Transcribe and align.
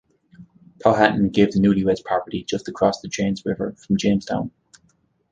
Powhatan 0.79 1.29
gave 1.31 1.51
the 1.51 1.59
newlyweds 1.59 2.03
property 2.03 2.43
just 2.43 2.67
across 2.67 3.01
the 3.01 3.07
James 3.07 3.45
River 3.45 3.75
from 3.85 3.97
Jamestown. 3.97 4.49